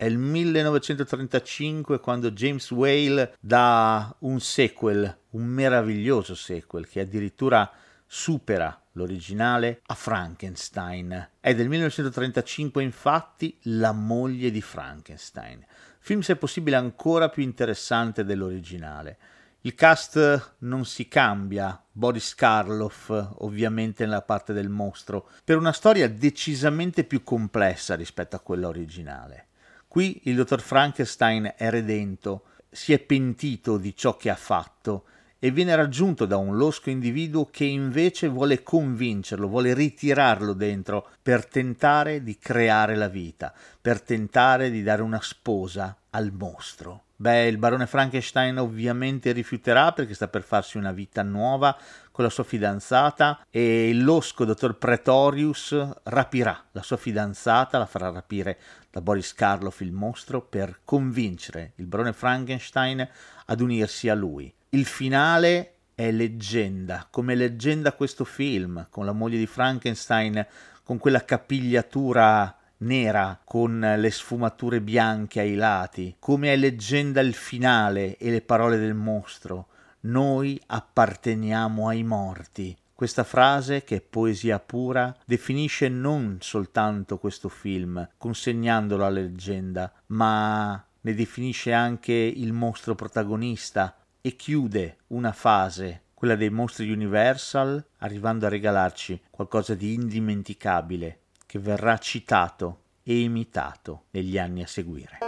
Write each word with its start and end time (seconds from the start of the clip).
È 0.00 0.04
il 0.04 0.16
1935 0.16 1.98
quando 1.98 2.30
James 2.30 2.70
Whale 2.70 3.34
dà 3.40 4.14
un 4.20 4.38
sequel, 4.38 5.22
un 5.30 5.44
meraviglioso 5.44 6.36
sequel 6.36 6.86
che 6.86 7.00
addirittura 7.00 7.68
supera 8.06 8.80
l'originale 8.92 9.80
a 9.86 9.94
Frankenstein. 9.94 11.30
È 11.40 11.52
del 11.52 11.68
1935 11.68 12.80
infatti 12.80 13.58
La 13.62 13.90
moglie 13.90 14.52
di 14.52 14.60
Frankenstein, 14.60 15.66
film 15.98 16.20
se 16.20 16.36
possibile 16.36 16.76
ancora 16.76 17.28
più 17.28 17.42
interessante 17.42 18.24
dell'originale. 18.24 19.18
Il 19.62 19.74
cast 19.74 20.58
non 20.58 20.84
si 20.84 21.08
cambia, 21.08 21.76
Boris 21.90 22.36
Karloff 22.36 23.10
ovviamente 23.38 24.04
nella 24.04 24.22
parte 24.22 24.52
del 24.52 24.68
mostro, 24.68 25.28
per 25.42 25.56
una 25.56 25.72
storia 25.72 26.08
decisamente 26.08 27.02
più 27.02 27.24
complessa 27.24 27.96
rispetto 27.96 28.36
a 28.36 28.40
quella 28.40 28.68
originale. 28.68 29.47
Qui 29.88 30.20
il 30.24 30.36
dottor 30.36 30.60
Frankenstein 30.60 31.54
è 31.56 31.70
redento, 31.70 32.44
si 32.68 32.92
è 32.92 32.98
pentito 32.98 33.78
di 33.78 33.96
ciò 33.96 34.16
che 34.16 34.28
ha 34.28 34.36
fatto 34.36 35.04
e 35.38 35.50
viene 35.50 35.74
raggiunto 35.74 36.26
da 36.26 36.36
un 36.36 36.56
losco 36.56 36.90
individuo 36.90 37.46
che 37.46 37.64
invece 37.64 38.28
vuole 38.28 38.62
convincerlo, 38.62 39.48
vuole 39.48 39.72
ritirarlo 39.72 40.52
dentro 40.52 41.08
per 41.22 41.46
tentare 41.46 42.22
di 42.22 42.36
creare 42.38 42.96
la 42.96 43.08
vita, 43.08 43.54
per 43.80 44.02
tentare 44.02 44.70
di 44.70 44.82
dare 44.82 45.00
una 45.00 45.20
sposa 45.22 45.96
al 46.10 46.32
mostro. 46.32 47.04
Beh, 47.20 47.46
il 47.46 47.58
barone 47.58 47.86
Frankenstein 47.86 48.58
ovviamente 48.58 49.32
rifiuterà 49.32 49.92
perché 49.92 50.14
sta 50.14 50.28
per 50.28 50.42
farsi 50.42 50.76
una 50.76 50.92
vita 50.92 51.22
nuova 51.22 51.76
con 52.18 52.26
la 52.26 52.32
sua 52.32 52.42
fidanzata 52.42 53.46
e 53.48 53.90
il 53.90 54.02
losco 54.02 54.44
dottor 54.44 54.76
Pretorius 54.76 55.88
rapirà 56.02 56.64
la 56.72 56.82
sua 56.82 56.96
fidanzata, 56.96 57.78
la 57.78 57.86
farà 57.86 58.10
rapire 58.10 58.58
da 58.90 59.00
Boris 59.00 59.32
Karloff 59.34 59.82
il 59.82 59.92
mostro 59.92 60.42
per 60.42 60.80
convincere 60.84 61.74
il 61.76 61.86
barone 61.86 62.12
Frankenstein 62.12 63.08
ad 63.46 63.60
unirsi 63.60 64.08
a 64.08 64.16
lui. 64.16 64.52
Il 64.70 64.84
finale 64.84 65.74
è 65.94 66.10
leggenda, 66.10 67.06
come 67.08 67.36
leggenda 67.36 67.92
questo 67.92 68.24
film, 68.24 68.88
con 68.90 69.04
la 69.04 69.12
moglie 69.12 69.38
di 69.38 69.46
Frankenstein, 69.46 70.44
con 70.82 70.98
quella 70.98 71.24
capigliatura 71.24 72.52
nera 72.78 73.40
con 73.44 73.78
le 73.96 74.10
sfumature 74.10 74.80
bianche 74.80 75.38
ai 75.38 75.54
lati, 75.54 76.16
come 76.18 76.52
è 76.52 76.56
leggenda 76.56 77.20
il 77.20 77.34
finale 77.34 78.16
e 78.16 78.28
le 78.32 78.40
parole 78.40 78.76
del 78.76 78.94
mostro. 78.94 79.68
Noi 80.00 80.60
apparteniamo 80.66 81.88
ai 81.88 82.04
morti. 82.04 82.76
Questa 82.94 83.24
frase, 83.24 83.84
che 83.84 83.96
è 83.96 84.00
poesia 84.00 84.58
pura, 84.58 85.14
definisce 85.24 85.88
non 85.88 86.38
soltanto 86.40 87.18
questo 87.18 87.48
film, 87.48 88.08
consegnandolo 88.16 89.04
alla 89.04 89.20
leggenda, 89.20 89.92
ma 90.06 90.84
ne 91.00 91.14
definisce 91.14 91.72
anche 91.72 92.12
il 92.12 92.52
mostro 92.52 92.94
protagonista 92.94 93.96
e 94.20 94.36
chiude 94.36 94.98
una 95.08 95.32
fase, 95.32 96.02
quella 96.14 96.36
dei 96.36 96.50
mostri 96.50 96.90
Universal, 96.90 97.84
arrivando 97.98 98.46
a 98.46 98.50
regalarci 98.50 99.20
qualcosa 99.30 99.74
di 99.74 99.94
indimenticabile 99.94 101.20
che 101.46 101.58
verrà 101.58 101.98
citato 101.98 102.82
e 103.02 103.20
imitato 103.20 104.04
negli 104.10 104.38
anni 104.38 104.62
a 104.62 104.66
seguire. 104.66 105.27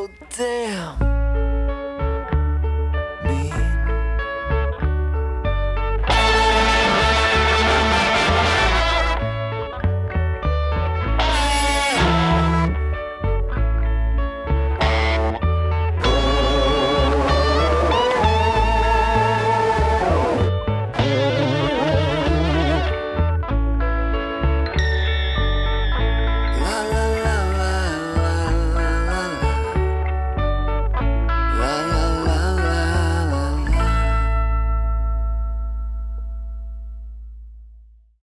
Oh, 0.00 0.08
damn. 0.36 1.17